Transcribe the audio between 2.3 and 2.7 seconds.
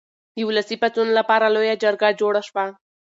شوه.